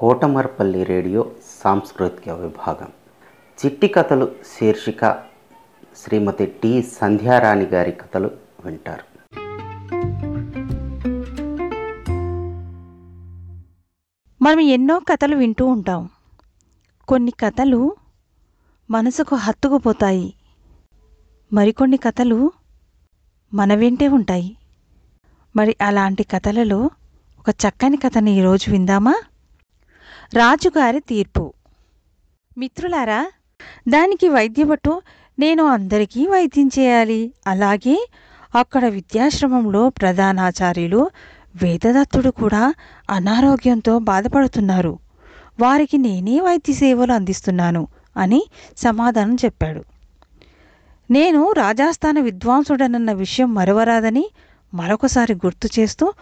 [0.00, 1.32] Kotamarpalli radio
[1.64, 2.88] సాంస్కృతిక విభాగం.
[3.64, 5.24] చిట్టి కథలు శీర్షిక
[5.96, 8.30] శ్రీమతి టి సంధ్యారాణి గారి కథలు
[8.64, 9.04] వింటారు.
[14.42, 16.08] మనం ఎన్నో కథలు వింటూ ఉంటాం.
[17.08, 17.96] కొన్ని కథలు
[18.90, 20.34] మనసుకు హత్తుకుపోతాయి.
[21.52, 22.52] మరికొన్ని కథలు
[23.54, 24.56] మన వెంటే ఉంటాయి.
[25.56, 26.90] మరి అలాంటి కథలలో
[27.38, 29.14] ఒక చక్కని కథని ఈరోజు విందామా?
[30.34, 31.52] రాజుగారి తీర్పు.
[32.58, 33.30] మిత్రులారా
[33.88, 35.02] దానికి వైద్యభట్టు
[35.38, 37.32] నేను అందరికీ వైద్యం చేయాలి.
[37.46, 38.08] అలాగే
[38.54, 41.10] అక్కడ విద్యాశ్రమంలో ప్రధానాచార్యులు
[41.62, 42.74] వేదదత్తుడు కూడా
[43.10, 44.98] అనారోగ్యంతో బాధపడుతున్నారు.
[45.60, 49.84] వారికి నేనే వైద్య సేవలు అందిస్తున్నాను అని సమాధానం చెప్పాడు.
[51.10, 54.30] నేను రాజాస్థాన విద్వాంసుడనన్న విషయం మరవరాదని
[54.74, 56.12] మరొకసారి గుర్తు చేస్తూ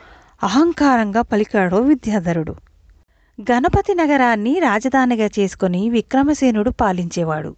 [0.43, 2.68] అహంకారంగా పలికాడు విద్యాధరుడు.
[3.41, 7.57] గణపతి నగరాన్ని రాజధానిగా చేసుకుని విక్రమసేనుడు పాలించేవాడు.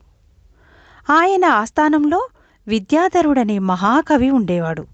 [1.11, 2.29] ఆయన ఆస్థానంలో
[2.69, 4.87] విద్యాధరుడనే మహాకవి ఉండేవాడు.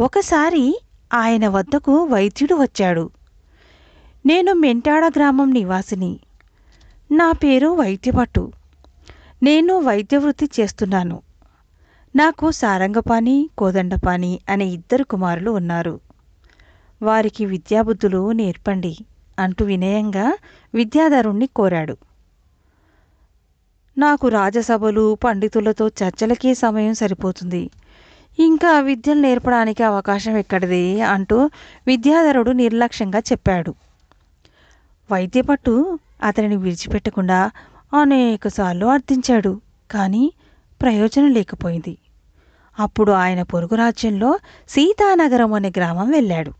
[0.00, 0.80] ఒకసారి
[1.14, 3.10] ఆయన వద్దకు వైద్యుడు వచ్చాడు.
[4.26, 6.20] నేను మెంటాడ గ్రామం నివాసిని.
[7.12, 8.52] నా పేరు వైద్యభట్టు
[9.42, 11.22] నేను వైద్య వృత్తి చేస్తున్నాను.
[12.16, 16.00] నాకు సారంగపాణి కోదండపాణి అనే ఇద్దరు కుమారులు ఉన్నారు.
[17.02, 18.96] వారికి విద్యాబుద్ధులు నేర్పండి.
[19.38, 20.36] అంటూ వినయంగా
[20.74, 21.96] విద్యాధరుణ్ణి కోరాడు.
[23.98, 27.70] నాకు రాజసభలు పండితులతో చర్చలకే సమయం సరిపోతుంది.
[28.38, 31.50] ఇంకా విద్యలు నేర్పడానికి అవకాశం ఎక్కడిది అంటూ
[31.86, 33.74] విద్యాధరుడు నిర్లక్ష్యంగా చెప్పాడు.
[35.12, 37.50] వైద్యపట్టు అతనిని విడిచిపెట్టకుండా
[38.00, 40.32] అనేకసార్లు అర్థించాడు కానీ
[40.82, 41.98] ప్రయోజనం లేకపోయింది.
[42.78, 46.52] అప్పుడు ఆయన పొరుగు రాజ్యంలో సీతానగరం అనే గ్రామం వెళ్ళాడు.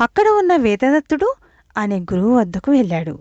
[0.00, 1.34] అక్కడ ఉన్న వేదదత్తుడు
[1.76, 3.18] అనే గురువు వద్దకు వెళ్ళాడు.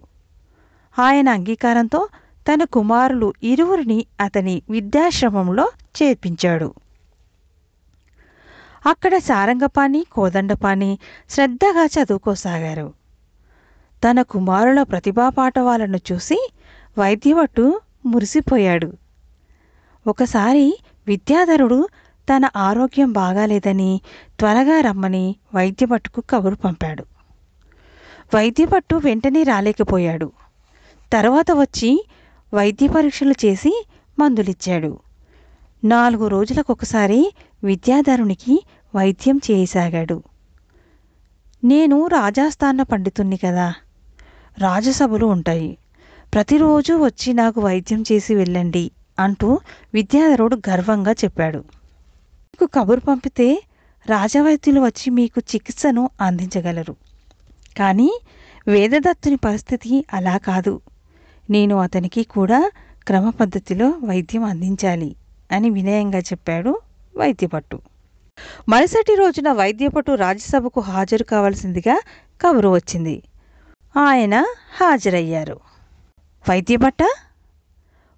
[0.99, 2.09] ఆయన అంగీకారంతో
[2.47, 5.71] తన కుమారులు ఇరువురిని అతని విద్యాశ్రమంలో
[6.03, 6.73] చేర్పించాడు.
[8.85, 12.93] అక్కడ సారంగపాణి కోదండపాణి శ్రద్ధగా చదువుకోసాగారు.
[14.03, 16.49] తన కుమారుల ప్రతిభా పాఠవాలను చూసి
[16.97, 18.93] వైద్యవట్టు మురిసిపోయాడు.
[20.07, 21.87] ఒకసారి విద్యాధరుడు
[22.29, 24.01] తన ఆరోగ్యం బాగాలేదని
[24.39, 27.14] త్వరగా రమ్మని వైద్యభట్టుకు కబురు పంపాడు.
[28.33, 30.31] వైద్యపట్టు వెంటనే రాలేకపోయాడు.
[31.13, 32.05] తర్వాత వచ్చి
[32.53, 33.85] వైద్య పరీక్షలు చేసి
[34.19, 34.99] మందులిచ్చాడు.
[35.83, 37.33] నాలుగు రోజులకొకసారి
[37.63, 38.65] విద్యాధరునికి
[38.95, 40.23] వైద్యం చేయసాగాడు.
[41.63, 43.73] నేను రాజాస్థాన పండితుణ్ణి కదా.
[44.57, 45.77] రాజసభలు ఉంటాయి.
[46.33, 49.59] ప్రతిరోజు వచ్చి నాకు వైద్యం చేసి వెళ్ళండి అంటూ
[49.93, 51.57] విద్యాధరుడు గర్వంగా చెప్పాడు.
[51.57, 53.63] మీకు కబురు పంపితే
[54.09, 56.95] రాజవైద్యులు వచ్చి మీకు చికిత్సను అందించగలరు.
[57.77, 58.19] కానీ
[58.67, 60.81] వేదదత్తుని పరిస్థితి అలా కాదు.
[61.49, 62.71] నేను అతనికి కూడా
[63.07, 65.15] క్రమ పద్ధతిలో వైద్యం అందించాలి
[65.51, 66.79] అని వినయంగా చెప్పాడు
[67.17, 67.79] వైద్యపట్టు.
[68.69, 72.01] మరుసటి రోజున వైద్యపట్టు రాజ్యసభకు హాజరు కావాల్సిందిగా
[72.41, 73.23] కబురు వచ్చింది.
[73.97, 74.45] ఆయన
[74.81, 75.59] హాజరయ్యారు.
[76.49, 76.97] వైద్యభట్ట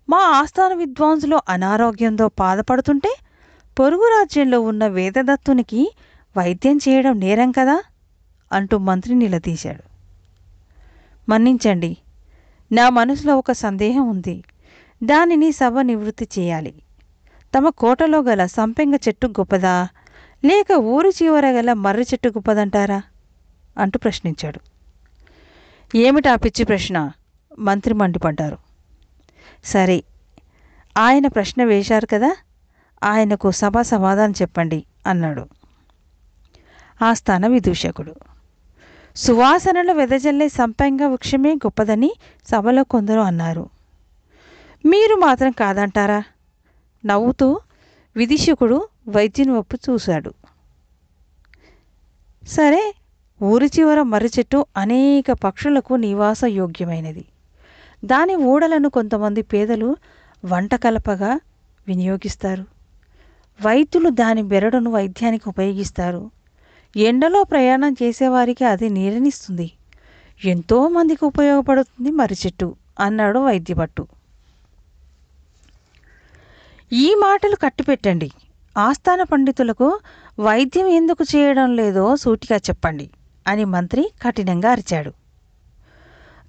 [0.10, 3.16] మా ఆస్థాన విద్వాంసులు అనారోగ్యంతో బాధపడుతుంటే
[3.80, 5.96] పొరుగు రాజ్యంలో ఉన్న వేదదత్తునికి
[6.38, 7.82] వైద్యం చేయడం నేరం కదా?
[8.52, 9.84] అంటూ మంత్రి నిలదీశాడు.
[11.30, 11.98] మన్నించండి
[12.72, 14.44] నా మనసులో ఒక సందేహం ఉంది.
[15.04, 16.74] దానిని సభ నివృత్తి చేయాలి.
[17.58, 19.88] తమ కోటలో గల సంపెంగ చెట్టు గొప్పదా?
[20.46, 23.02] లేక ఊరి చివర గల మర్రి చెట్టు గొప్పదంటారా?
[23.78, 24.60] అంటూ ప్రశ్నించాడు.
[25.98, 27.12] ఏమిటా పిచ్చి ప్రశ్న?
[27.60, 28.58] మంత్రి మండిపడ్డారు.
[29.66, 30.04] సరే
[30.98, 32.36] ఆయన ప్రశ్న వేశారు కదా?
[33.04, 35.48] ఆయనకు సభ సమాధానం చెప్పండి అన్నాడు.
[37.02, 38.16] ఆ స్థాన విదూషకుడు.
[39.18, 42.12] సువాసనలు వెదజల్లే సంపెంగ వృక్షమే గొప్పదని
[42.48, 43.70] సభలో కొందరు అన్నారు.
[44.86, 46.24] మీరు మాత్రం కాదంటారా?
[47.06, 47.60] నవ్వుతూ
[48.16, 50.34] విదిశకుడు వైద్యుని వైపు చూశాడు.
[52.48, 52.96] సరే
[53.44, 57.26] ఊరి చివర మర్రి చెట్టు అనేక పక్షులకు నివాస యోగ్యమైనది.
[58.06, 59.96] దాని ఊడలను కొంతమంది పేదలు
[60.46, 61.40] వంట కలపగా
[61.88, 62.66] వినియోగిస్తారు.
[63.66, 66.37] వైద్యులు దాని బెరడును వైద్యానికి ఉపయోగిస్తారు.
[66.98, 69.72] ఎండలో ప్రయాణం చేసేవారికి అది నీరనిస్తుంది.
[70.46, 74.08] ఎంతో మందికి ఉపయోగపడుతుంది మర్రి చెట్టు అన్నాడు వైద్యభట్టు.
[76.94, 78.32] ఈ మాటలు కట్టిపెట్టండి.
[78.78, 80.00] ఆస్థాన పండితులకు
[80.40, 83.10] వైద్యం ఎందుకు చేయడం లేదో సూటిగా చెప్పండి
[83.48, 85.10] అని మంత్రి కఠినంగా అరిచాడు.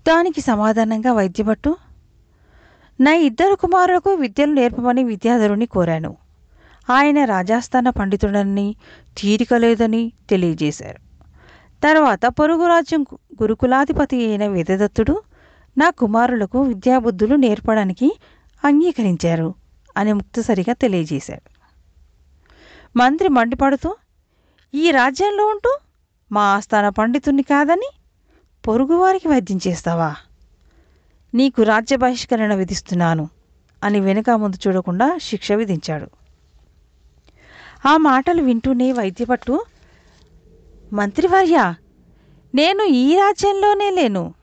[0.08, 1.76] దానికి సమాధానంగా వైద్యభట్టు
[3.00, 6.16] నా ఇద్దరు కుమారులకు విద్యను నేర్పమని విద్యాధరుని కోరాను.
[6.90, 8.76] ఆయన రాజాస్థాన పండితుడని
[9.18, 11.00] తీరిక లేదని తెలియజేశారు.
[11.82, 13.06] తర్వాత పొరుగు రాజ్యం
[13.42, 15.22] గురుకులాధిపతి అయిన వేదదత్తుడు
[15.78, 18.18] నా కుమారులకు విద్యాబుద్ధులు నేర్పడానికి
[18.64, 19.54] అంగీకరించారు
[19.96, 21.50] అని ముక్తసరిగా తెలియజేశాడు
[22.96, 23.96] మంత్రి మండిపడుతూ
[24.74, 25.78] ఈ రాజ్యంలో ఉంటూ
[26.32, 27.90] మా ఆస్థాన పండితుణ్ణి కాదని
[28.68, 30.16] పొరుగువారికి వైద్యం చేస్తావా?
[31.34, 33.28] నీకు రాజ్య బహిష్కరణ విధిస్తున్నాను
[33.84, 36.27] అని వెనుక ముందు చూడకుండా శిక్ష విధించాడు.
[37.86, 39.64] ఆ మాటలు వింటూనే వైద్యపట్టు
[40.92, 41.74] మంత్రివర్య
[42.54, 44.34] నేను ఈ రాజ్యంలోనే లేను.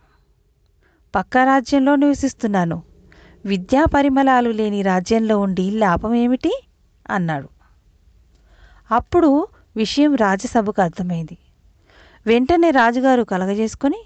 [1.16, 2.84] పక్క రాజ్యంలో నివసిస్తున్నాను.
[3.46, 6.64] విద్యా పరిమళాలు లేని రాజ్యంలో ఉండి లాభం ఏమిటి
[7.10, 7.50] అన్నాడు.
[8.92, 11.38] అప్పుడు విషయం రాజసభకు అర్థమైంది.
[12.26, 14.04] వెంటనే రాజుగారు కలగజేసుకొని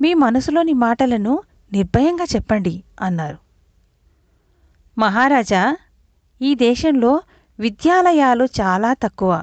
[0.00, 1.42] మీ మనసులోని మాటలను
[1.72, 3.38] నిర్భయంగా చెప్పండి అన్నారు.
[4.98, 5.76] మహారాజా
[6.42, 7.20] ఈ దేశంలో
[7.60, 9.42] విద్యాలయాలు చాలా తక్కువ.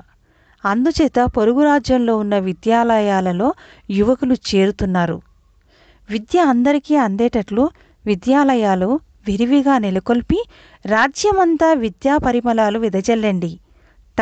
[0.66, 3.54] అందుచేత పొరుగు రాజ్యంలో ఉన్న విద్యాలయాలలో
[3.90, 5.22] యువకులు చేరుతున్నారు.
[6.10, 7.70] విద్య అందరికీ అందేటట్లు
[8.06, 10.50] విద్యాలయాలు విరివిగా నెలకొల్పి
[10.86, 13.60] రాజ్యమంతా విద్యా పరిమళాలు వెదజల్లండి.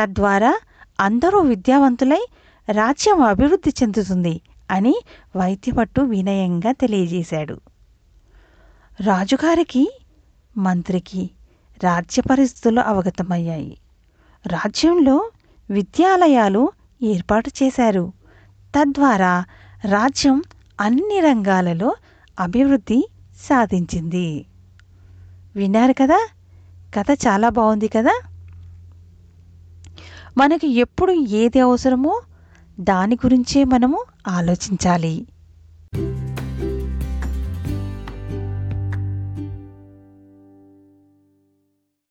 [0.02, 0.58] తద్వారా
[1.00, 2.26] అందరూ విద్యావంతులై
[2.72, 4.40] రాజ్యం అభివృద్ధి చెందుతుంది
[4.70, 4.94] అని
[5.36, 7.60] వైద్యపట్టు వినయంగా తెలియజేశాడు.
[9.00, 9.98] రాజుగారికి
[10.56, 11.30] మంత్రికి
[11.84, 13.78] రాజ్య పరిస్థితులు అవగతమయ్యాయి.
[14.46, 15.30] రాజ్యంలో
[15.70, 16.72] విద్యాలయాలు
[17.02, 18.12] ఏర్పాటు చేశారు.
[18.76, 19.44] తద్వారా
[19.84, 20.42] రాజ్యం
[20.80, 21.94] అన్ని రంగాలలో
[22.40, 24.46] అభివృద్ధి సాధించింది.
[25.56, 26.28] విన్నారు కదా?
[26.94, 28.20] కథ చాలా బాగుంది కదా?
[30.38, 32.22] మనకు ఎప్పుడు ఏది అవసరమో
[32.80, 35.26] దాని గురించే మనము ఆలోచించాలి.